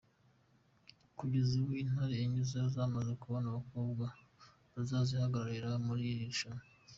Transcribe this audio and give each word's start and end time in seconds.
Kugeza 1.17 1.51
ubu, 1.59 1.71
Intara 1.83 2.15
enye 2.23 2.41
zo 2.51 2.61
zamaze 2.73 3.11
kubona 3.21 3.45
abakobwa 3.49 4.05
bazazihagararira 4.73 5.69
muri 5.85 6.03
iri 6.13 6.25
rushanwa. 6.31 6.63